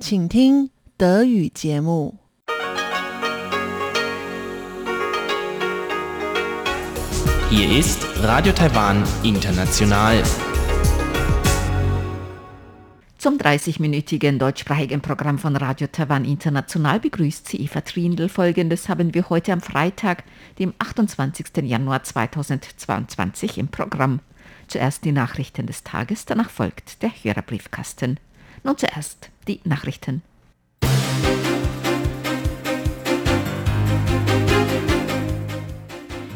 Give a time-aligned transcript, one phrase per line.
[0.00, 2.18] 请听德语节目。
[7.50, 10.22] Hier ist Radio Taiwan International.
[13.18, 18.28] Zum 30-minütigen deutschsprachigen Programm von Radio Taiwan International begrüßt sie Eva Trindl.
[18.28, 20.24] Folgendes haben wir heute am Freitag,
[20.58, 21.46] dem 28.
[21.62, 24.20] Januar 2022 im Programm.
[24.68, 28.20] Zuerst die Nachrichten des Tages, danach folgt der Hörerbriefkasten.
[28.63, 30.21] Nun zuerst die Nachrichten.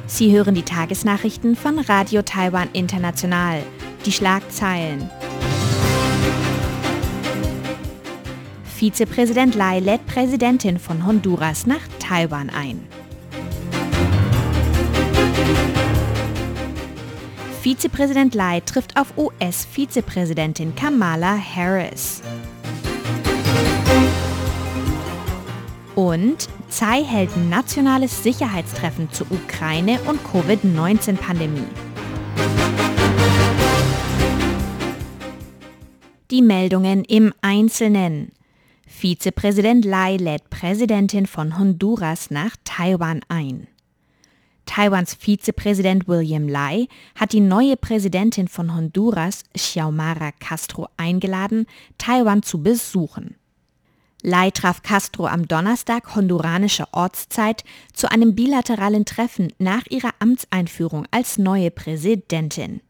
[0.08, 3.62] Sie hören die Tagesnachrichten von Radio Taiwan International.
[4.06, 5.10] Die Schlagzeilen.
[8.76, 12.88] Vizepräsident Lai lädt Präsidentin von Honduras nach Taiwan ein.
[17.66, 22.22] Vizepräsident Lai trifft auf US-Vizepräsidentin Kamala Harris.
[25.96, 31.66] Und Tsai hält nationales Sicherheitstreffen zur Ukraine und Covid-19-Pandemie.
[36.30, 38.32] Die Meldungen im Einzelnen.
[38.86, 43.66] Vizepräsident Lai lädt Präsidentin von Honduras nach Taiwan ein.
[44.66, 51.66] Taiwans Vizepräsident William Lai hat die neue Präsidentin von Honduras, Xiomara Castro, eingeladen,
[51.98, 53.36] Taiwan zu besuchen.
[54.22, 57.64] Lai traf Castro am Donnerstag honduranischer Ortszeit
[57.94, 62.82] zu einem bilateralen Treffen nach ihrer Amtseinführung als neue Präsidentin.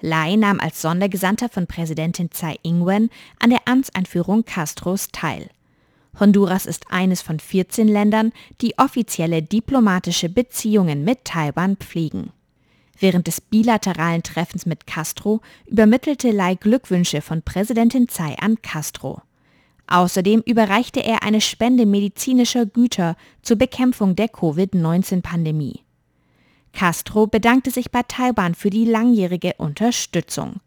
[0.00, 5.48] Lai nahm als Sondergesandter von Präsidentin Tsai Ing-wen an der Amtseinführung Castros teil.
[6.18, 12.32] Honduras ist eines von 14 Ländern, die offizielle diplomatische Beziehungen mit Taiwan pflegen.
[12.98, 19.22] Während des bilateralen Treffens mit Castro übermittelte Lai Glückwünsche von Präsidentin Tsai an Castro.
[19.88, 25.80] Außerdem überreichte er eine Spende medizinischer Güter zur Bekämpfung der Covid-19-Pandemie.
[26.72, 30.60] Castro bedankte sich bei Taiwan für die langjährige Unterstützung.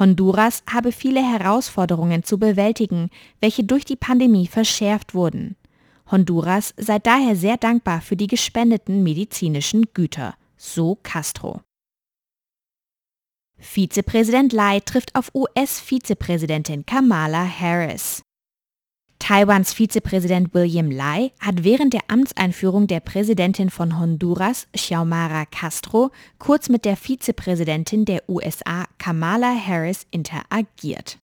[0.00, 5.56] Honduras habe viele Herausforderungen zu bewältigen, welche durch die Pandemie verschärft wurden.
[6.10, 11.60] Honduras sei daher sehr dankbar für die gespendeten medizinischen Güter, so Castro.
[13.58, 18.22] Vizepräsident Lai trifft auf US-Vizepräsidentin Kamala Harris.
[19.20, 26.68] Taiwans Vizepräsident William Lai hat während der Amtseinführung der Präsidentin von Honduras, Xiomara Castro, kurz
[26.68, 31.18] mit der Vizepräsidentin der USA, Kamala Harris, interagiert.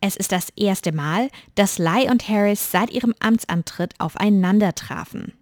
[0.00, 5.32] Es ist das erste Mal, dass Lai und Harris seit ihrem Amtsantritt aufeinander trafen.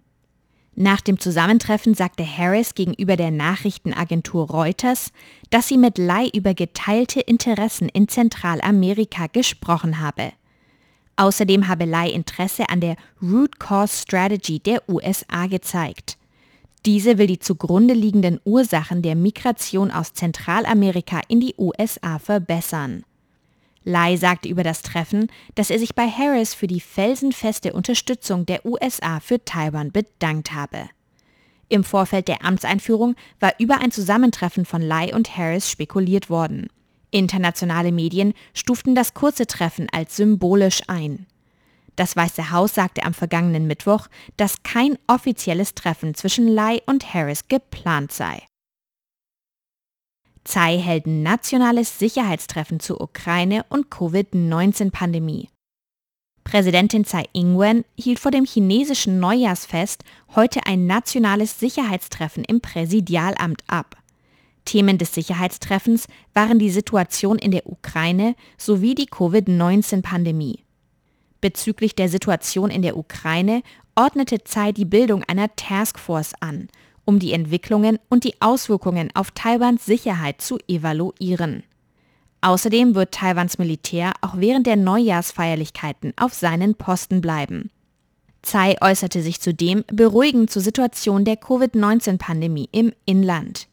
[0.75, 5.11] Nach dem Zusammentreffen sagte Harris gegenüber der Nachrichtenagentur Reuters,
[5.49, 10.31] dass sie mit Lai über geteilte Interessen in Zentralamerika gesprochen habe.
[11.19, 16.17] Außerdem habe Lai Interesse an der Root Cause Strategy der USA gezeigt.
[16.85, 23.03] Diese will die zugrunde liegenden Ursachen der Migration aus Zentralamerika in die USA verbessern.
[23.83, 28.65] Lai sagte über das Treffen, dass er sich bei Harris für die felsenfeste Unterstützung der
[28.65, 30.89] USA für Taiwan bedankt habe.
[31.67, 36.69] Im Vorfeld der Amtseinführung war über ein Zusammentreffen von Lai und Harris spekuliert worden.
[37.11, 41.25] Internationale Medien stuften das kurze Treffen als symbolisch ein.
[41.95, 47.47] Das Weiße Haus sagte am vergangenen Mittwoch, dass kein offizielles Treffen zwischen Lai und Harris
[47.49, 48.41] geplant sei.
[50.45, 55.49] Tsai hält nationales Sicherheitstreffen zur Ukraine und Covid-19-Pandemie.
[56.43, 60.03] Präsidentin Tsai Ing-wen hielt vor dem chinesischen Neujahrsfest
[60.35, 63.98] heute ein nationales Sicherheitstreffen im Präsidialamt ab.
[64.69, 70.63] Themen des Sicherheitstreffens waren die Situation in der Ukraine sowie die Covid-19-Pandemie.
[71.41, 73.63] Bezüglich der Situation in der Ukraine
[73.95, 76.67] ordnete Tsai die Bildung einer Taskforce an,
[77.03, 81.63] um die Entwicklungen und die Auswirkungen auf Taiwans Sicherheit zu evaluieren.
[82.41, 87.71] Außerdem wird Taiwans Militär auch während der Neujahrsfeierlichkeiten auf seinen Posten bleiben.
[88.43, 93.67] Tsai äußerte sich zudem beruhigend zur Situation der Covid-19-Pandemie im Inland.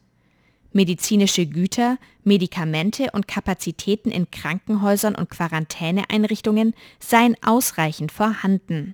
[0.77, 8.93] Medizinische Güter, Medikamente und Kapazitäten in Krankenhäusern und Quarantäneeinrichtungen seien ausreichend vorhanden.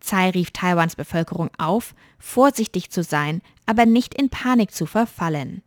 [0.00, 5.60] Tsai rief Taiwans Bevölkerung auf, vorsichtig zu sein, aber nicht in Panik zu verfallen.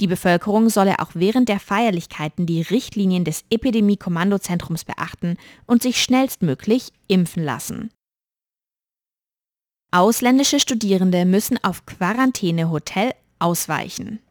[0.00, 5.36] Die Bevölkerung solle auch während der Feierlichkeiten die Richtlinien des Epidemie-Kommandozentrums beachten
[5.66, 7.90] und sich schnellstmöglich impfen lassen.
[9.90, 14.23] Ausländische Studierende müssen auf Quarantänehotel ausweichen.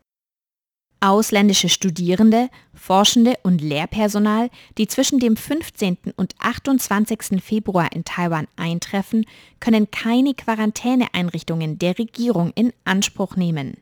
[1.04, 5.98] Ausländische Studierende, Forschende und Lehrpersonal, die zwischen dem 15.
[6.16, 7.44] und 28.
[7.44, 9.26] Februar in Taiwan eintreffen,
[9.60, 13.74] können keine Quarantäneeinrichtungen der Regierung in Anspruch nehmen.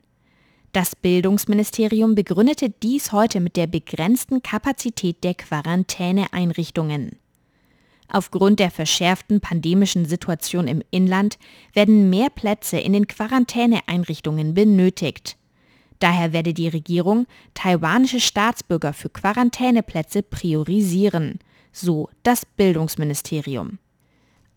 [0.72, 7.20] Das Bildungsministerium begründete dies heute mit der begrenzten Kapazität der Quarantäneeinrichtungen.
[8.08, 11.38] Aufgrund der verschärften pandemischen Situation im Inland
[11.72, 15.36] werden mehr Plätze in den Quarantäneeinrichtungen benötigt.
[16.02, 21.38] Daher werde die Regierung taiwanische Staatsbürger für Quarantäneplätze priorisieren,
[21.70, 23.78] so das Bildungsministerium.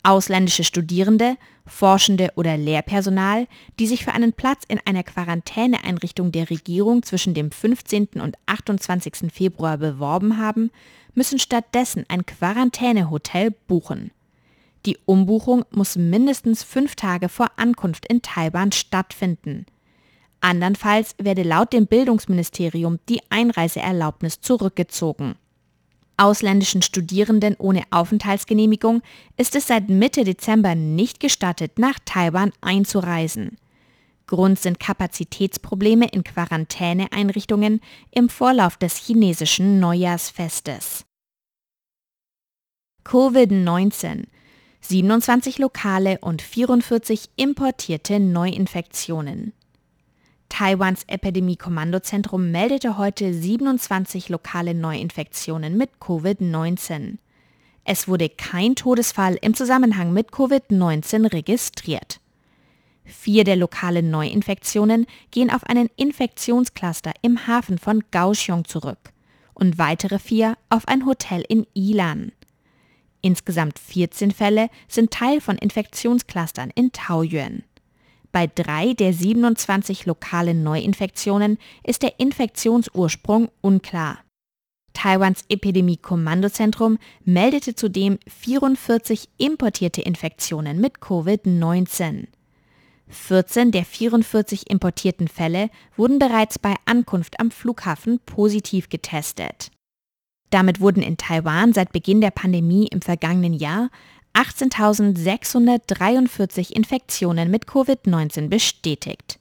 [0.02, 3.46] Ausländische Studierende, Forschende oder Lehrpersonal,
[3.78, 8.20] die sich für einen Platz in einer Quarantäneeinrichtung der Regierung zwischen dem 15.
[8.20, 9.32] und 28.
[9.32, 10.72] Februar beworben haben,
[11.14, 14.10] müssen stattdessen ein Quarantänehotel buchen.
[14.84, 19.64] Die Umbuchung muss mindestens fünf Tage vor Ankunft in Taiwan stattfinden.
[20.46, 25.34] Andernfalls werde laut dem Bildungsministerium die Einreiseerlaubnis zurückgezogen.
[26.18, 29.02] Ausländischen Studierenden ohne Aufenthaltsgenehmigung
[29.36, 33.58] ist es seit Mitte Dezember nicht gestattet, nach Taiwan einzureisen.
[34.28, 37.80] Grund sind Kapazitätsprobleme in Quarantäneeinrichtungen
[38.12, 41.04] im Vorlauf des chinesischen Neujahrsfestes.
[43.04, 44.26] Covid-19
[44.80, 49.52] 27 lokale und 44 importierte Neuinfektionen.
[50.48, 57.18] Taiwans Epidemie-Kommandozentrum meldete heute 27 lokale Neuinfektionen mit Covid-19.
[57.84, 62.20] Es wurde kein Todesfall im Zusammenhang mit Covid-19 registriert.
[63.04, 69.12] Vier der lokalen Neuinfektionen gehen auf einen Infektionscluster im Hafen von Kaohsiung zurück
[69.54, 72.32] und weitere vier auf ein Hotel in Ilan.
[73.22, 77.62] Insgesamt 14 Fälle sind Teil von Infektionsclustern in Taoyuan.
[78.32, 84.18] Bei drei der 27 lokalen Neuinfektionen ist der Infektionsursprung unklar.
[84.92, 92.28] Taiwans Epidemie-Kommandozentrum meldete zudem 44 importierte Infektionen mit Covid-19.
[93.08, 99.70] 14 der 44 importierten Fälle wurden bereits bei Ankunft am Flughafen positiv getestet.
[100.50, 103.90] Damit wurden in Taiwan seit Beginn der Pandemie im vergangenen Jahr
[104.36, 109.38] 18.643 Infektionen mit Covid-19 bestätigt.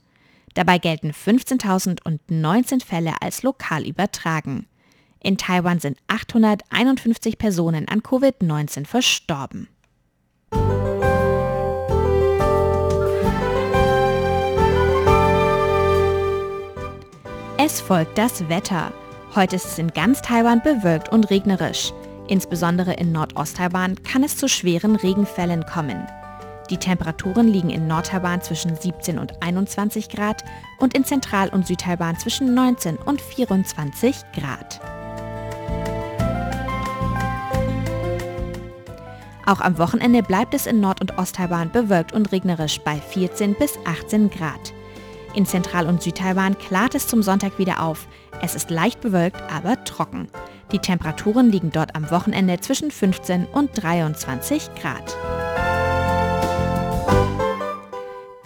[0.54, 4.68] Dabei gelten 15.019 Fälle als lokal übertragen.
[5.22, 9.68] In Taiwan sind 851 Personen an Covid-19 verstorben.
[17.58, 18.94] Es folgt das Wetter.
[19.36, 21.92] Heute ist es in ganz Taiwan bewölkt und regnerisch.
[22.28, 26.08] Insbesondere in Nordost-Taiwan kann es zu schweren Regenfällen kommen.
[26.72, 30.44] Die Temperaturen liegen in Nord-Taiwan zwischen 17 und 21 Grad
[30.80, 34.82] und in Zentral- und Südtaiwan zwischen 19 und 24 Grad.
[39.46, 43.78] Auch am Wochenende bleibt es in Nord- und Ost-Taiwan bewölkt und regnerisch bei 14 bis
[43.86, 44.74] 18 Grad.
[45.36, 48.08] In Zentral- und Südtaiwan klart es zum Sonntag wieder auf.
[48.42, 50.30] Es ist leicht bewölkt, aber trocken.
[50.72, 55.16] Die Temperaturen liegen dort am Wochenende zwischen 15 und 23 Grad.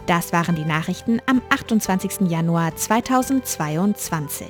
[0.05, 2.29] Das waren die Nachrichten am 28.
[2.29, 4.47] Januar 2022.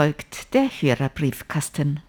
[0.00, 2.00] folgt der Hörerbriefkasten.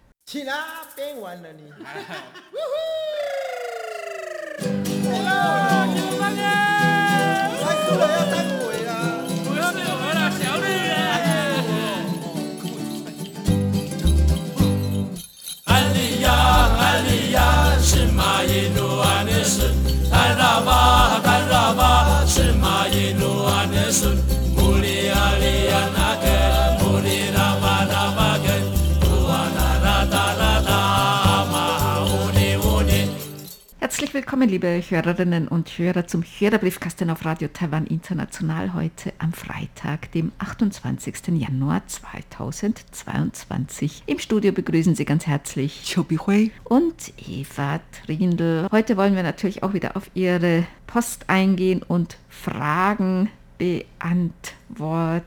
[34.12, 40.12] ！Herzlich willkommen, liebe Hörerinnen und Hörer, zum Hörerbriefkasten auf Radio Taiwan International heute am Freitag,
[40.12, 41.28] dem 28.
[41.28, 44.02] Januar 2022.
[44.04, 46.50] Im Studio begrüßen Sie ganz herzlich Chobi Hui.
[46.64, 48.68] und Eva Trindl.
[48.70, 55.24] Heute wollen wir natürlich auch wieder auf Ihre Post eingehen und Fragen beantworten.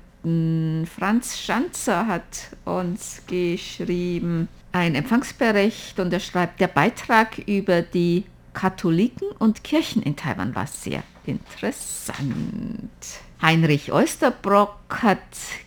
[0.86, 9.28] Franz Schanzer hat uns geschrieben ein Empfangsbericht und er schreibt, der Beitrag über die Katholiken
[9.38, 12.90] und Kirchen in Taiwan war sehr interessant.
[13.42, 15.20] Heinrich Oesterbrock hat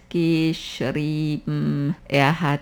[0.08, 2.60] geschrieben, er hat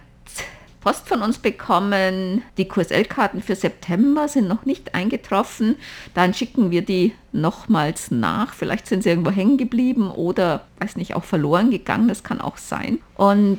[0.81, 2.43] Post von uns bekommen.
[2.59, 5.75] Die QSL-Karten für September sind noch nicht eingetroffen.
[6.15, 8.55] Dann schicken wir die nochmals nach.
[8.55, 12.07] Vielleicht sind sie irgendwo hängen geblieben oder, weiß nicht, auch verloren gegangen.
[12.07, 13.01] Das kann auch sein.
[13.17, 13.59] Und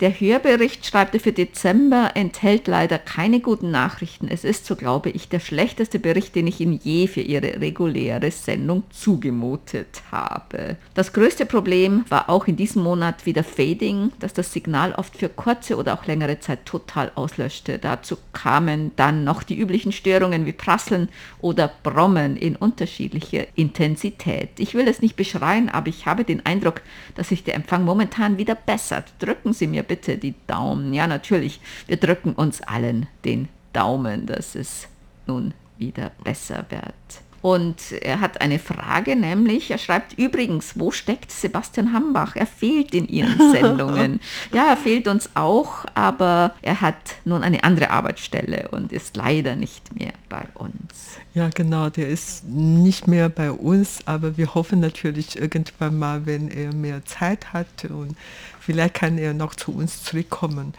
[0.00, 4.28] der Hörbericht, schreibt er für Dezember, enthält leider keine guten Nachrichten.
[4.28, 8.30] Es ist, so glaube ich, der schlechteste Bericht, den ich Ihnen je für Ihre reguläre
[8.30, 10.76] Sendung zugemutet habe.
[10.94, 15.28] Das größte Problem war auch in diesem Monat wieder Fading, das das Signal oft für
[15.28, 17.78] kurze oder auch längere Zeit total auslöschte.
[17.78, 21.08] Dazu kamen dann noch die üblichen Störungen wie Prasseln
[21.40, 24.50] oder Brommen in unterschiedlicher Intensität.
[24.58, 26.82] Ich will es nicht beschreien, aber ich habe den Eindruck,
[27.16, 29.12] dass sich der Empfang momentan wieder bessert.
[29.18, 30.94] Drücken Sie mir bitte die Daumen.
[30.94, 34.88] Ja, natürlich, wir drücken uns allen den Daumen, dass es
[35.26, 37.27] nun wieder besser wird.
[37.40, 42.34] Und er hat eine Frage, nämlich, er schreibt übrigens, wo steckt Sebastian Hambach?
[42.34, 44.20] Er fehlt in Ihren Sendungen.
[44.52, 49.56] ja, er fehlt uns auch, aber er hat nun eine andere Arbeitsstelle und ist leider
[49.56, 51.18] nicht mehr bei uns.
[51.34, 56.50] Ja, genau, der ist nicht mehr bei uns, aber wir hoffen natürlich irgendwann mal, wenn
[56.50, 58.16] er mehr Zeit hat und
[58.58, 60.74] vielleicht kann er noch zu uns zurückkommen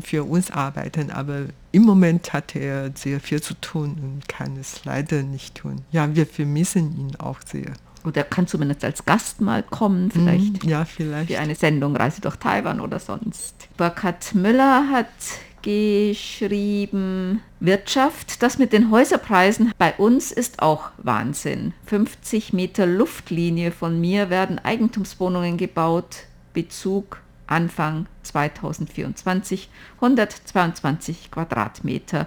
[0.00, 1.10] für uns arbeiten.
[1.10, 1.40] Aber
[1.72, 5.82] im Moment hat er sehr viel zu tun und kann es leider nicht tun.
[5.90, 7.72] Ja, wir vermissen ihn auch sehr.
[8.04, 11.30] Oder er kann zumindest als Gast mal kommen, vielleicht Mhm, Ja, vielleicht.
[11.30, 13.68] für eine Sendung Reise durch Taiwan oder sonst.
[13.76, 15.06] Burkhard Müller hat
[15.62, 21.72] geschrieben, Wirtschaft, das mit den Häuserpreisen bei uns ist auch Wahnsinn.
[21.86, 27.18] 50 Meter Luftlinie von mir werden Eigentumswohnungen gebaut, Bezug
[27.52, 29.68] Anfang 2024,
[30.00, 32.26] 122 Quadratmeter,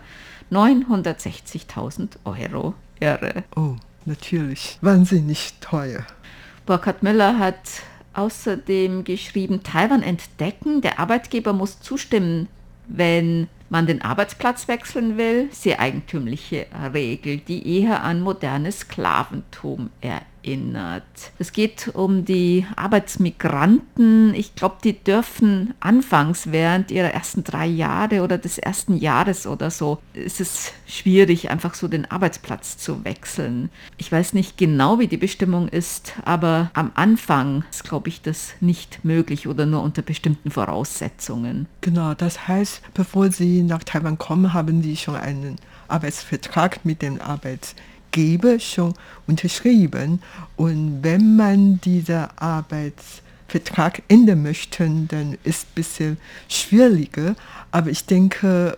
[0.52, 2.76] 960.000 Euro.
[3.00, 3.44] Irre.
[3.56, 4.78] Oh, natürlich.
[4.82, 6.06] Wahnsinnig teuer.
[6.66, 7.60] Burkhard Müller hat
[8.14, 12.48] außerdem geschrieben, Taiwan entdecken, der Arbeitgeber muss zustimmen,
[12.88, 15.50] wenn man den Arbeitsplatz wechseln will.
[15.52, 20.26] Sehr eigentümliche Regel, die eher an modernes Sklaventum erinnert.
[21.40, 24.34] Es geht um die Arbeitsmigranten.
[24.36, 29.72] Ich glaube, die dürfen anfangs während ihrer ersten drei Jahre oder des ersten Jahres oder
[29.72, 33.70] so, ist es schwierig, einfach so den Arbeitsplatz zu wechseln.
[33.98, 38.54] Ich weiß nicht genau, wie die Bestimmung ist, aber am Anfang ist, glaube ich, das
[38.60, 41.66] nicht möglich oder nur unter bestimmten Voraussetzungen.
[41.82, 45.56] Genau, das heißt, bevor Sie nach Taiwan kommen, haben Sie schon einen
[45.88, 47.95] Arbeitsvertrag mit dem Arbeitgeber
[48.60, 48.94] schon
[49.28, 50.22] unterschrieben.
[50.56, 56.18] Und wenn man diesen Arbeitsvertrag ändern möchte, dann ist es ein bisschen
[56.48, 57.36] schwieriger.
[57.72, 58.78] Aber ich denke,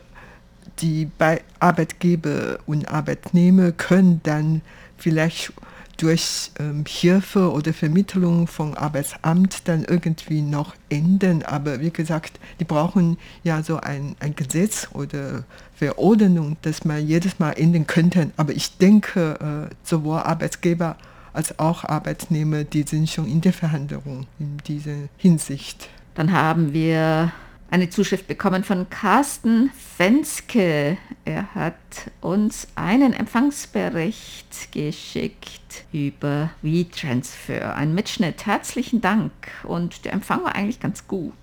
[0.80, 4.62] die Bei- Arbeitgeber und Arbeitnehmer können dann
[4.98, 5.52] vielleicht
[5.98, 11.44] durch ähm, Hilfe oder Vermittlung vom Arbeitsamt dann irgendwie noch ändern.
[11.44, 17.40] Aber wie gesagt, die brauchen ja so ein, ein Gesetz oder Verordnung, das man jedes
[17.40, 18.32] Mal ändern könnte.
[18.38, 20.96] Aber ich denke, äh, sowohl Arbeitgeber
[21.34, 25.90] als auch Arbeitnehmer, die sind schon in der Verhandlung in dieser Hinsicht.
[26.16, 27.32] Dann haben wir
[27.70, 30.98] eine Zuschrift bekommen von Carsten Fenske.
[31.26, 31.76] Er hat
[32.22, 37.76] uns einen Empfangsbericht geschickt über WeTransfer.
[37.76, 38.46] Ein Mitschnitt.
[38.46, 39.32] Herzlichen Dank.
[39.64, 41.34] Und der Empfang war eigentlich ganz gut.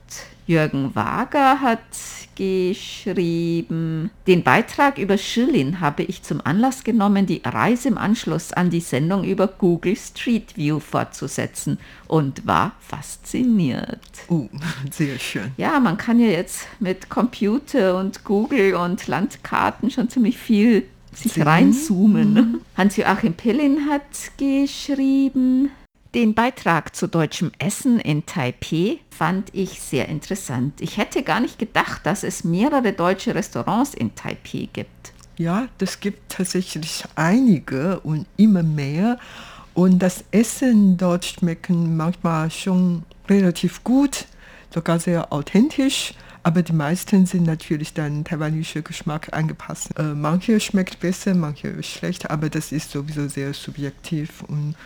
[0.46, 1.80] Jürgen Wager hat
[2.34, 8.70] geschrieben, den Beitrag über Schirlin habe ich zum Anlass genommen, die Reise im Anschluss an
[8.70, 14.00] die Sendung über Google Street View fortzusetzen und war fasziniert.
[14.28, 14.48] Oh,
[14.90, 15.52] sehr schön.
[15.56, 20.84] Ja, man kann ja jetzt mit Computer und Google und Landkarten schon ziemlich viel
[21.14, 22.60] sich reinzoomen.
[22.76, 24.02] Hans-Joachim Pillin hat
[24.36, 25.70] geschrieben,
[26.14, 30.80] den Beitrag zu deutschem Essen in Taipeh fand ich sehr interessant.
[30.80, 35.12] Ich hätte gar nicht gedacht, dass es mehrere deutsche Restaurants in Taipeh gibt.
[35.36, 39.18] Ja, das gibt tatsächlich einige und immer mehr.
[39.74, 44.26] Und das Essen dort schmecken manchmal schon relativ gut,
[44.72, 46.14] sogar sehr authentisch.
[46.44, 49.98] Aber die meisten sind natürlich dann taiwanischer Geschmack angepasst.
[49.98, 54.42] Äh, manche schmeckt besser, manche schlecht, aber das ist sowieso sehr subjektiv.
[54.46, 54.76] Und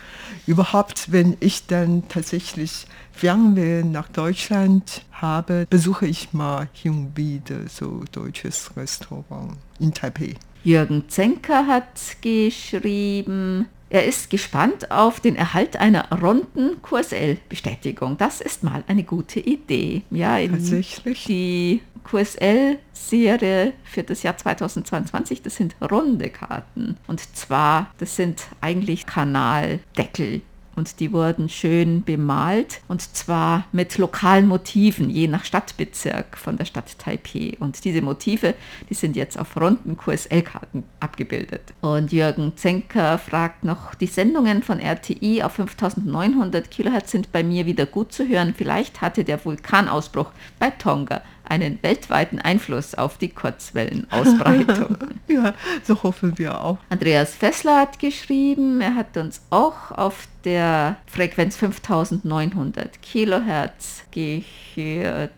[0.47, 7.67] überhaupt, wenn ich dann tatsächlich Fernweh nach Deutschland habe, besuche ich mal hin und wieder
[7.67, 10.35] so deutsches Restaurant in Taipei.
[10.63, 18.17] Jürgen Zenker hat geschrieben, er ist gespannt auf den Erhalt einer runden QSL-Bestätigung.
[18.17, 20.03] Das ist mal eine gute Idee.
[20.11, 21.23] Ja, Tatsächlich?
[21.25, 26.97] die QSL-Serie für das Jahr 2022, das sind runde Karten.
[27.07, 30.41] Und zwar, das sind eigentlich Kanaldeckel.
[30.79, 36.63] Und die wurden schön bemalt und zwar mit lokalen Motiven, je nach Stadtbezirk von der
[36.63, 37.57] Stadt Taipei.
[37.59, 38.53] Und diese Motive,
[38.89, 41.73] die sind jetzt auf runden QSL-Karten abgebildet.
[41.81, 47.65] Und Jürgen Zenker fragt noch, die Sendungen von RTI auf 5900 Kilohertz sind bei mir
[47.65, 48.53] wieder gut zu hören.
[48.57, 54.97] Vielleicht hatte der Vulkanausbruch bei Tonga einen weltweiten Einfluss auf die Kurzwellenausbreitung.
[55.27, 55.53] Ja,
[55.83, 56.79] so hoffen wir auch.
[56.89, 65.31] Andreas Fessler hat geschrieben, er hat uns auch auf der Frequenz 5900 Kilohertz gehört.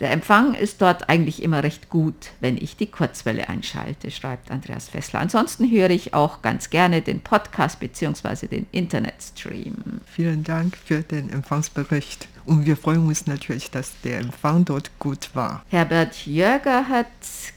[0.00, 4.90] Der Empfang ist dort eigentlich immer recht gut, wenn ich die Kurzwelle einschalte, schreibt Andreas
[4.90, 5.20] Fessler.
[5.20, 8.46] Ansonsten höre ich auch ganz gerne den Podcast bzw.
[8.46, 10.00] den Internetstream.
[10.04, 12.28] Vielen Dank für den Empfangsbericht.
[12.46, 15.64] Und wir freuen uns natürlich, dass der Empfang dort gut war.
[15.68, 17.06] Herbert Jörger hat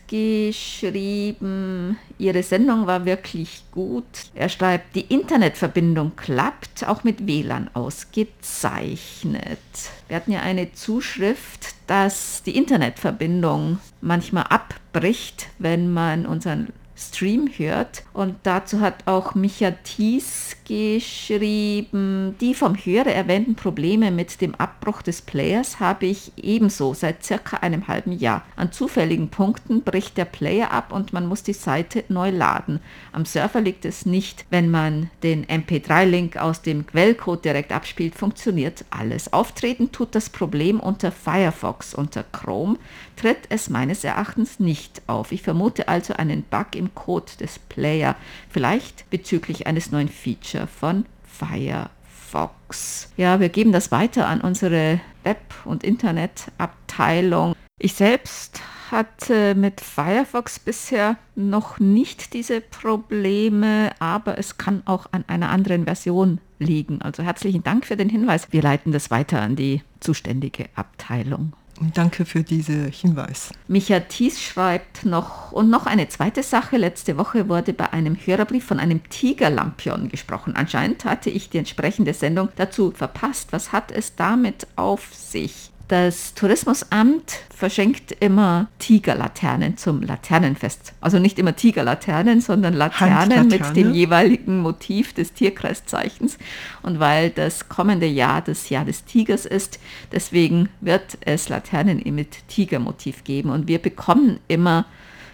[0.08, 4.04] geschrieben, Ihre Sendung war wirklich gut.
[4.34, 9.60] Er schreibt, die Internetverbindung klappt, auch mit WLAN ausgezeichnet.
[10.08, 18.04] Wir hatten ja eine Zuschrift, dass die Internetverbindung manchmal abbricht, wenn man unseren Stream hört.
[18.14, 25.02] Und dazu hat auch Micha Thies geschrieben, die vom Hörer erwähnten Probleme mit dem Abbruch
[25.02, 28.44] des Players habe ich ebenso seit circa einem halben Jahr.
[28.56, 32.82] An zufälligen Punkten bricht der Player ab und man muss die Seite neu laden.
[33.12, 34.46] Am Server liegt es nicht.
[34.50, 39.34] Wenn man den MP3-Link aus dem Quellcode direkt abspielt, funktioniert alles.
[39.34, 41.94] Auftreten tut das Problem unter Firefox.
[41.96, 42.78] Unter Chrome
[43.20, 45.34] tritt es meines Erachtens nicht auf.
[45.34, 48.16] Ich vermute also einen Bug im Code des Player,
[48.50, 53.12] vielleicht bezüglich eines neuen Feature von Firefox.
[53.18, 57.56] Ja, wir geben das weiter an unsere Web- und Internetabteilung.
[57.78, 65.26] Ich selbst hatte mit Firefox bisher noch nicht diese Probleme, aber es kann auch an
[65.28, 67.02] einer anderen Version liegen.
[67.02, 68.48] Also herzlichen Dank für den Hinweis.
[68.52, 71.54] Wir leiten das weiter an die zuständige Abteilung.
[71.80, 73.52] Und danke für diesen Hinweis.
[73.68, 76.76] Micha Thies schreibt noch, und noch eine zweite Sache.
[76.78, 80.56] Letzte Woche wurde bei einem Hörerbrief von einem Tigerlampion gesprochen.
[80.56, 83.54] Anscheinend hatte ich die entsprechende Sendung dazu verpasst.
[83.54, 85.72] Was hat es damit auf sich?
[85.90, 90.94] Das Tourismusamt verschenkt immer Tigerlaternen zum Laternenfest.
[91.02, 96.38] Also nicht immer Tigerlaternen, sondern Laternen mit dem jeweiligen Motiv des Tierkreiszeichens.
[96.84, 99.80] Und weil das kommende Jahr das Jahr des Tigers ist,
[100.12, 103.50] deswegen wird es Laternen mit Tigermotiv geben.
[103.50, 104.86] Und wir bekommen immer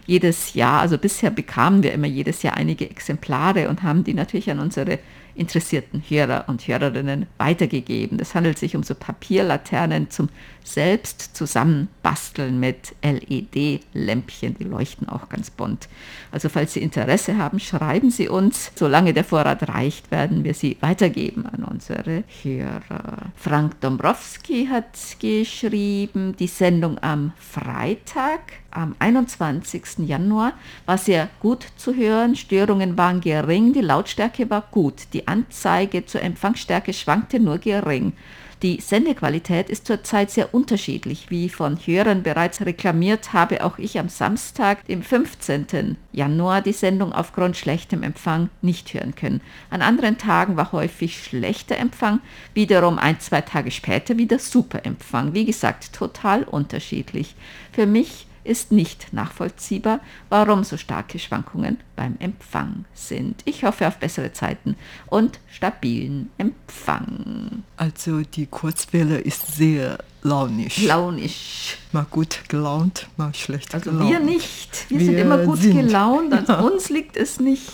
[0.05, 4.49] jedes Jahr, also bisher bekamen wir immer jedes Jahr einige Exemplare und haben die natürlich
[4.49, 4.99] an unsere
[5.35, 8.19] interessierten Hörer und Hörerinnen weitergegeben.
[8.19, 10.29] Es handelt sich um so Papierlaternen zum
[10.63, 14.57] selbst zusammenbasteln mit LED-Lämpchen.
[14.57, 15.87] Die leuchten auch ganz bunt.
[16.31, 18.71] Also falls Sie Interesse haben, schreiben Sie uns.
[18.75, 23.31] Solange der Vorrat reicht, werden wir sie weitergeben an unsere Hörer.
[23.35, 29.99] Frank Dombrowski hat geschrieben, die Sendung am Freitag am 21.
[29.99, 30.53] Januar
[30.85, 32.35] war sehr gut zu hören.
[32.35, 35.07] Störungen waren gering, die Lautstärke war gut.
[35.13, 38.13] Die Anzeige zur Empfangsstärke schwankte nur gering.
[38.61, 41.29] Die Sendequalität ist zurzeit sehr unterschiedlich.
[41.29, 45.97] Wie von Hörern bereits reklamiert, habe auch ich am Samstag, dem 15.
[46.13, 49.41] Januar, die Sendung aufgrund schlechtem Empfang nicht hören können.
[49.69, 52.21] An anderen Tagen war häufig schlechter Empfang,
[52.53, 55.33] wiederum ein, zwei Tage später wieder super Empfang.
[55.33, 57.35] Wie gesagt, total unterschiedlich.
[57.73, 63.41] Für mich ist nicht nachvollziehbar, warum so starke Schwankungen beim Empfang sind.
[63.45, 64.75] Ich hoffe auf bessere Zeiten
[65.07, 67.63] und stabilen Empfang.
[67.77, 70.83] Also die Kurzwelle ist sehr launisch.
[70.83, 71.77] Launisch.
[71.91, 74.09] mal gut gelaunt, mal schlecht Also gelaunt.
[74.09, 74.85] wir nicht.
[74.89, 75.75] Wir, sind Wir immer gut sind.
[75.77, 76.33] gelaunt.
[76.33, 76.59] An Ja.
[76.61, 77.71] uns liegt es nicht.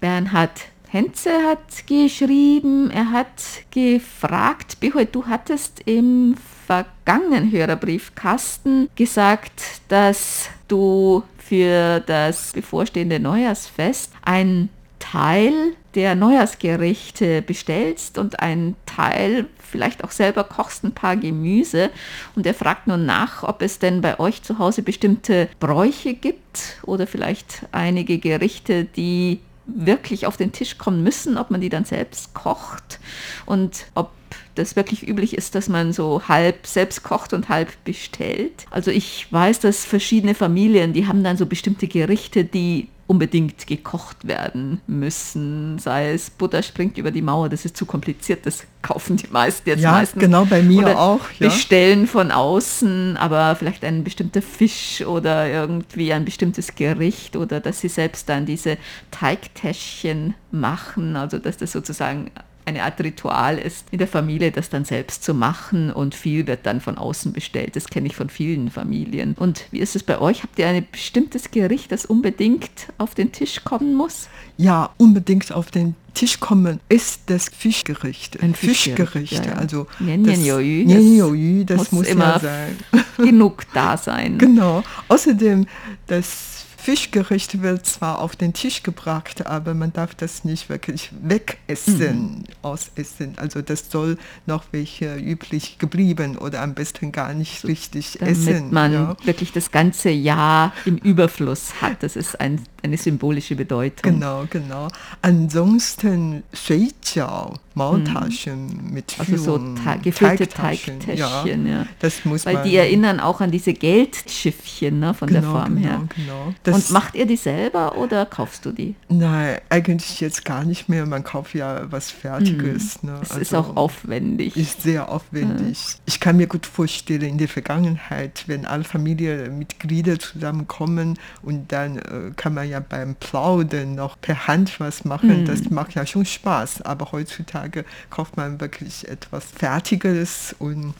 [0.00, 6.36] Bernhard Henze hat geschrieben, er hat gefragt, Behold, du hattest im
[6.74, 15.52] vergangenen Hörerbriefkasten gesagt, dass du für das bevorstehende Neujahrsfest ein Teil
[15.94, 21.90] der Neujahrsgerichte bestellst und einen Teil vielleicht auch selber kochst, ein paar Gemüse.
[22.34, 26.78] Und er fragt nun nach, ob es denn bei euch zu Hause bestimmte Bräuche gibt
[26.82, 31.84] oder vielleicht einige Gerichte, die wirklich auf den Tisch kommen müssen, ob man die dann
[31.84, 33.00] selbst kocht
[33.46, 34.10] und ob
[34.54, 38.66] das wirklich üblich ist, dass man so halb selbst kocht und halb bestellt.
[38.70, 44.26] Also ich weiß, dass verschiedene Familien, die haben dann so bestimmte Gerichte, die unbedingt gekocht
[44.26, 45.78] werden müssen.
[45.78, 49.68] Sei es Butter springt über die Mauer, das ist zu kompliziert, das kaufen die meisten
[49.68, 50.20] jetzt Ja, meistens.
[50.20, 51.48] genau, bei mir Oder auch, ja.
[51.48, 57.80] Bestellen von außen, aber vielleicht ein bestimmter Fisch oder irgendwie ein bestimmtes Gericht oder dass
[57.80, 58.78] sie selbst dann diese
[59.10, 62.30] Teigtäschchen machen, also dass das sozusagen
[62.66, 66.64] eine Art Ritual ist, in der Familie das dann selbst zu machen und viel wird
[66.66, 67.76] dann von außen bestellt.
[67.76, 69.34] Das kenne ich von vielen Familien.
[69.38, 70.42] Und wie ist es bei euch?
[70.42, 74.28] Habt ihr ein bestimmtes Gericht, das unbedingt auf den Tisch kommen muss?
[74.56, 78.40] Ja, unbedingt auf den Tisch kommen ist das Fischgericht.
[78.42, 79.58] Ein Fischgericht, Fischgericht, ja, ja.
[79.58, 82.76] also Nian das- das muss muss, immer ja sein.
[83.18, 84.38] Genug da sein.
[84.44, 84.82] Genau.
[85.08, 85.66] Außerdem,
[86.06, 92.20] das Fischgericht wird zwar auf den Tisch gebracht, aber man darf das nicht wirklich wegessen,
[92.40, 92.44] Mhm.
[92.60, 93.32] ausessen.
[93.38, 98.70] Also das soll noch welche üblich geblieben oder am besten gar nicht richtig damit essen.
[98.70, 99.16] man ja.
[99.24, 102.02] wirklich das ganze Jahr im Überfluss hat.
[102.02, 104.12] Das ist ein, eine symbolische Bedeutung.
[104.12, 104.88] Genau, genau.
[105.22, 111.86] Ansonsten Shuijiao, Maultaschen mit Also so Führung, Ta gefüllte Teigtaschen, Teigtäschchen, ja.
[111.98, 112.64] Das muss Weil man.
[112.68, 116.00] die erinnern auch an diese Geldschiffchen ne, von der Genau, Form genau, her.
[116.14, 116.54] genau.
[116.62, 118.94] Das- Und macht ihr die selber oder kaufst du die?
[119.08, 121.04] Nein, eigentlich jetzt gar nicht mehr.
[121.06, 123.02] Man kauft ja was Fertiges.
[123.02, 123.18] Ne?
[123.22, 124.56] Es ist auch aufwendig.
[124.56, 125.78] Ist sehr aufwendig.
[126.06, 132.02] Ich kann mir gut vorstellen, in der Vergangenheit, wenn alle Familienmitglieder zusammenkommen und dann äh,
[132.36, 136.82] kann man ja beim Plaudern noch per Hand was machen, das macht ja schon Spaß.
[136.82, 140.94] Aber heutzutage kauft man wirklich etwas Fertiges und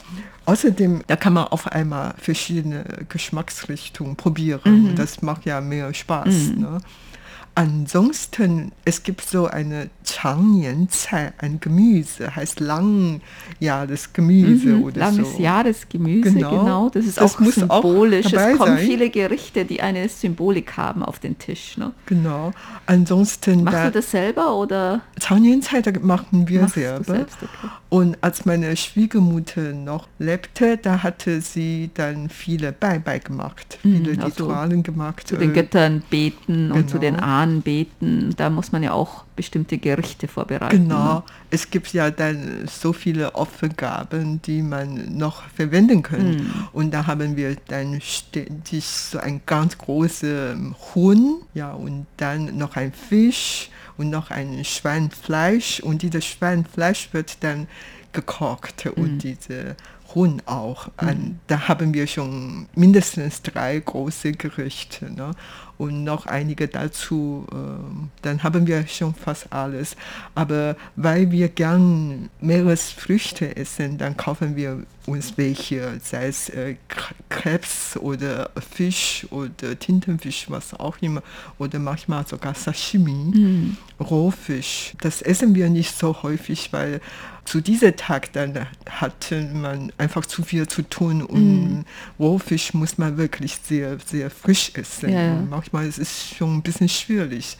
[0.46, 4.88] außerdem, da kann man auf einmal verschiedene Geschmacksrichtungen probieren.
[4.88, 6.52] Und das macht ja mehr Spaß.
[6.56, 6.80] Ne?
[7.56, 15.42] Ansonsten, es gibt so eine Changnian-Cai, ein Gemüse, heißt langjahres Gemüse Mhm, oder langes so.
[15.42, 16.50] Jahresgemüse, genau.
[16.50, 16.88] Genau.
[16.90, 18.26] Das ist Das auch auch symbolisch.
[18.32, 18.86] dabei es kommen sein.
[18.86, 21.78] viele Gerichte, die eine Symbolik haben auf den Tisch.
[21.78, 21.92] Ne?
[22.06, 22.50] Genau.
[22.86, 27.04] Ansonsten, Machst da, du das selber oder Changnian-Cai, da machen wir selber.
[27.04, 27.36] selbst?
[27.40, 27.72] Okay.
[27.94, 34.46] Und als meine Schwiegermutter noch lebte, da hatte sie dann viele Beibai gemacht, viele also
[34.46, 35.28] Ritualen gemacht.
[35.28, 37.26] Zu den äh, Göttern beten und zu den genau.
[37.26, 38.34] Ahnen beten.
[38.36, 40.88] Da muss man ja auch bestimmte Gerichte vorbereiten.
[40.88, 41.22] Genau, Ne?
[41.50, 46.38] es gibt ja dann so viele Opfergaben, die man noch verwenden kann.
[46.38, 46.50] Hm.
[46.72, 50.56] Und da haben wir dann ständig so ein ganz großes
[50.96, 55.80] Huhn, ja, und dann noch ein Fisch und noch ein Schweinfleisch.
[55.80, 57.68] Und dieses Schweinfleisch wird dann
[58.14, 59.76] gekocht und diese
[60.14, 60.88] Huhn auch.
[60.96, 65.12] An, da haben wir schon mindestens drei große Gerichte.
[65.12, 65.32] Ne?
[65.76, 69.96] Und noch einige dazu, ähm, dann haben wir schon fast alles.
[70.34, 76.76] Aber weil wir gern Meeresfrüchte essen, dann kaufen wir uns welche, sei es äh,
[77.28, 81.22] Krebs oder Fisch oder Tintenfisch, was auch immer,
[81.58, 84.94] oder manchmal sogar Sashimi, Rohfisch.
[85.00, 87.00] Das essen wir nicht so häufig, weil
[87.44, 91.84] zu diesem Tag dann hatte man einfach zu viel zu tun und
[92.18, 95.10] Rohfisch muss man wirklich sehr, sehr frisch essen.
[95.10, 97.56] Ja, manchmal ist es schon ein bisschen schwierig.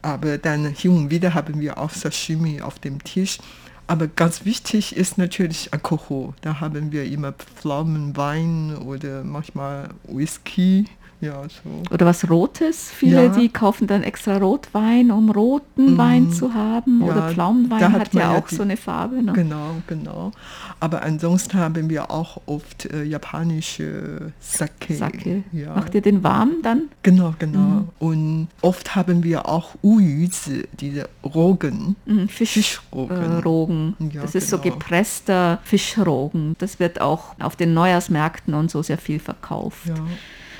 [0.00, 3.38] Aber dann hin und wieder haben wir auch Sashimi auf dem Tisch.
[3.86, 6.34] Aber ganz wichtig ist natürlich Alkohol.
[6.40, 10.86] Da haben wir immer Pflaumenwein oder manchmal Whisky.
[11.22, 11.94] Ja, so.
[11.94, 12.90] Oder was Rotes.
[12.90, 13.28] Viele, Ja.
[13.28, 17.00] die kaufen dann extra Rotwein, um roten Wein zu haben.
[17.00, 19.22] Ja, Oder Pflaumenwein hat, hat ja auch die- so eine Farbe.
[19.22, 19.32] Ne?
[19.32, 20.32] Genau, genau.
[20.80, 24.94] Aber ansonsten haben wir auch oft äh, japanische Sake.
[24.94, 25.44] Sake.
[25.52, 25.76] Ja.
[25.76, 26.88] Macht ihr den warm dann?
[27.04, 27.86] Genau, genau.
[28.00, 33.16] Und oft haben wir auch Uyuzi, diese Rogen, Mhm, Fisch, Fischrogen.
[33.16, 33.96] äh, Rogen.
[34.12, 34.74] Ja, das ist so genau.
[34.74, 36.56] gepresster Fischrogen.
[36.58, 39.86] Das wird auch auf den Neujahrsmärkten und so sehr viel verkauft.
[39.86, 39.94] Ja.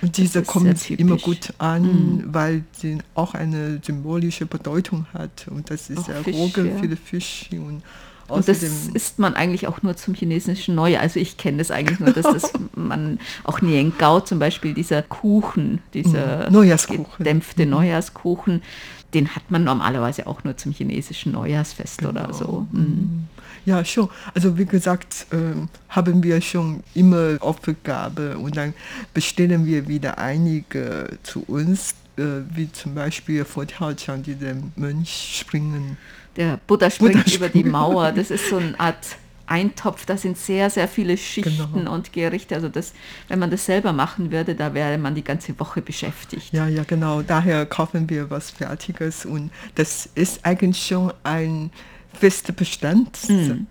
[0.02, 5.46] Und diese kommt immer gut an, weil sie auch eine symbolische Bedeutung hat.
[5.48, 6.76] Und das ist Auch ja Fisch, Roge ja.
[6.78, 7.48] für die Fisch.
[7.52, 7.82] Und
[8.28, 11.02] Und das isst man eigentlich auch nur zum chinesischen Neujahr.
[11.02, 15.80] Also ich kenne das eigentlich nur, dass das man auch Niengao zum Beispiel, dieser Kuchen,
[15.94, 16.52] dieser Mhm.
[16.52, 17.06] Neujahrskuchen.
[17.18, 18.62] gedämpfte Neujahrskuchen,
[19.14, 22.32] den hat man normalerweise auch nur zum chinesischen Neujahrsfest oder Genau.
[22.32, 22.66] so.
[22.72, 23.28] Mhm.
[23.64, 24.08] Ja, schon.
[24.34, 28.74] Also wie gesagt, ähm, haben wir schon immer Aufgabe und dann
[29.14, 32.22] bestellen wir wieder einige zu uns, äh,
[32.54, 35.96] wie zum Beispiel vor Tiaoqiang, diese Mönch springen.
[36.36, 37.72] Der Buddha springt Buddha über die springt.
[37.72, 38.12] Mauer.
[38.12, 41.92] Das ist so eine Art Eintopf, da sind sehr, sehr viele Schichten Genau.
[41.94, 42.54] und Gerichte.
[42.54, 42.92] Also das,
[43.28, 46.52] wenn man das selber machen würde, da wäre man die ganze Woche beschäftigt.
[46.54, 47.20] Ja, ja, genau.
[47.20, 51.70] Daher kaufen wir was Fertiges und das ist eigentlich schon ein
[52.14, 53.66] fester Bestandteil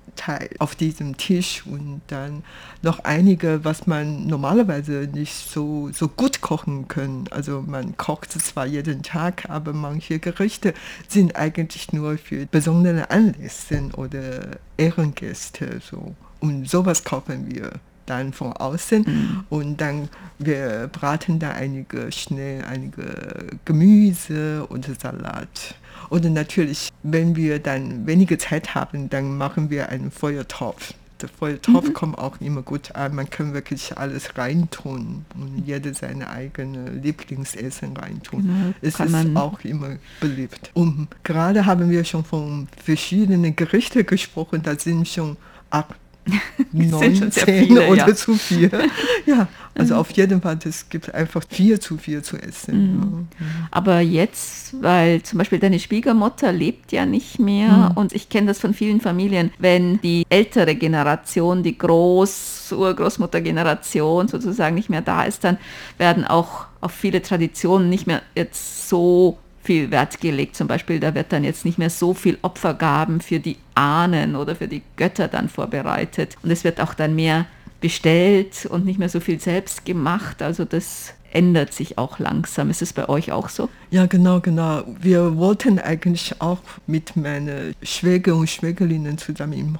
[0.59, 2.43] auf diesem Tisch und dann
[2.81, 7.25] noch einige, was man normalerweise nicht so, so gut kochen kann.
[7.31, 10.73] Also man kocht zwar jeden Tag, aber manche Gerichte
[11.07, 16.15] sind eigentlich nur für besondere Anlässe oder Ehrengäste so.
[16.39, 17.71] Und sowas kaufen wir
[18.05, 25.75] dann von außen und dann wir braten da einige schnell einige Gemüse und Salat.
[26.09, 30.93] Und natürlich, wenn wir dann wenige Zeit haben, dann machen wir einen Feuertopf.
[31.21, 33.15] Der Feuertopf kommt auch immer gut an.
[33.15, 38.41] Man kann wirklich alles reintun und jeder seine eigene Lieblingsessen reintun.
[38.41, 40.71] Genau, es ist auch immer beliebt.
[40.73, 44.63] Und gerade haben wir schon von verschiedenen Gerichten gesprochen.
[44.63, 45.37] Da sind schon
[45.69, 45.95] acht,
[46.71, 48.15] sind neun, schon sehr zehn viele, oder ja.
[48.15, 48.71] zu viel.
[49.27, 53.27] Ja, also auf jeden Fall, es gibt einfach viel zu viel zu essen.
[53.71, 57.97] Aber jetzt, weil zum Beispiel deine Schwiegermutter lebt ja nicht mehr Hm.
[57.97, 64.75] und ich kenne das von vielen Familien, wenn die ältere Generation, die Groß-, Urgroßmuttergeneration sozusagen
[64.75, 65.57] nicht mehr da ist, dann
[65.97, 70.55] werden auch auf viele Traditionen nicht mehr jetzt so viel Wert gelegt.
[70.55, 74.55] Zum Beispiel, da wird dann jetzt nicht mehr so viel Opfergaben für die Ahnen oder
[74.55, 76.35] für die Götter dann vorbereitet.
[76.41, 77.45] Und es wird auch dann mehr
[77.81, 80.41] bestellt und nicht mehr so viel selbst gemacht.
[80.41, 82.69] Also das ändert sich auch langsam.
[82.69, 83.69] Ist es bei euch auch so?
[83.89, 84.83] Ja, genau, genau.
[84.99, 89.79] Wir wollten eigentlich auch mit meinen Schwäger und Schwägerinnen zusammen im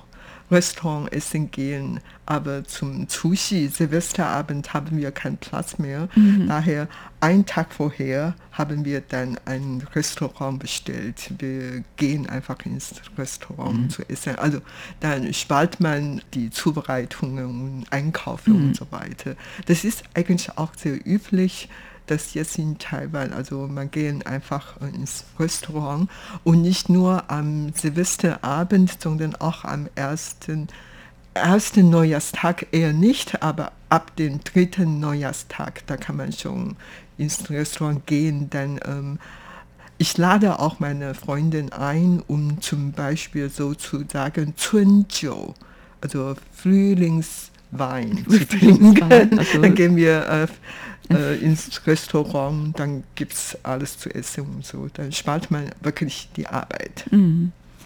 [0.52, 6.10] Restaurant essen gehen, aber zum Sushi, Silvesterabend, haben wir keinen Platz mehr.
[6.48, 6.88] Daher,
[7.20, 11.32] einen Tag vorher haben wir dann ein Restaurant bestellt.
[11.40, 14.36] Wir gehen einfach ins Restaurant zu essen.
[14.36, 14.60] Also
[15.00, 19.36] dann spart man die Zubereitungen und Einkaufen und so weiter.
[19.66, 21.70] Das ist eigentlich auch sehr üblich
[22.12, 26.10] dass jetzt in Taiwan, also man gehen einfach ins Restaurant
[26.44, 30.68] und nicht nur am Silvesterabend, sondern auch am ersten,
[31.34, 36.76] ersten Neujahrstag eher nicht, aber ab dem dritten Neujahrstag, da kann man schon
[37.18, 39.20] ins Restaurant gehen, dann ähm,
[39.98, 45.54] ich lade auch meine Freundin ein, um zum Beispiel sozusagen Zunjiu,
[46.02, 49.02] also Frühlingswein zu trinken.
[49.38, 50.48] also- Dann gehen wir äh,
[51.16, 54.88] äh, ins Restaurant, dann gibt es alles zu essen und so.
[54.94, 57.06] Dann spart man wirklich die Arbeit.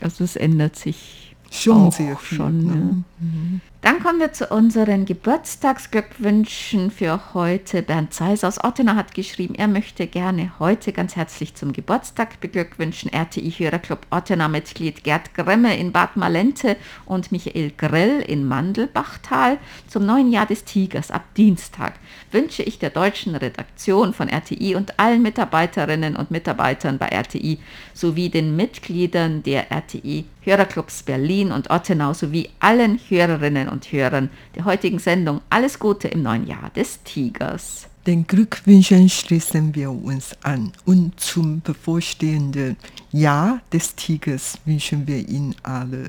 [0.02, 2.38] Also es ändert sich Schon auch sehr viel.
[2.38, 3.04] schon, ne?
[3.20, 3.60] ja.
[3.86, 7.84] Dann kommen wir zu unseren Geburtstagsglückwünschen für heute.
[7.84, 13.12] Bernd Zeiss aus Ottenau hat geschrieben, er möchte gerne heute ganz herzlich zum Geburtstag beglückwünschen.
[13.12, 19.60] RTI-Hörerclub Ottenau-Mitglied Gerd Gremme in Bad Malente und Michael Grell in Mandelbachtal.
[19.88, 21.94] Zum neuen Jahr des Tigers ab Dienstag
[22.32, 27.60] wünsche ich der deutschen Redaktion von RTI und allen Mitarbeiterinnen und Mitarbeitern bei RTI
[27.94, 34.66] sowie den Mitgliedern der RTI Hörerclubs Berlin und Ottenau sowie allen Hörerinnen und Hörern der
[34.66, 37.88] heutigen Sendung alles Gute im neuen Jahr des Tigers.
[38.08, 42.78] Den Glückwünschen schließen wir uns an und zum bevorstehenden
[43.12, 46.08] Jahr des Tigers wünschen wir Ihnen alle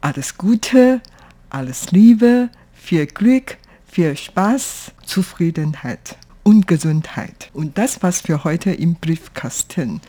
[0.00, 1.00] alles Gute,
[1.50, 7.50] alles Liebe, viel Glück, viel Spaß, Zufriedenheit und Gesundheit.
[7.52, 10.00] Und das war's für heute im Briefkasten.